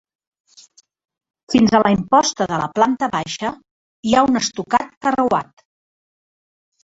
[1.53, 3.51] Fins a la imposta de la planta baixa
[4.09, 5.65] hi ha un estucat carreuat.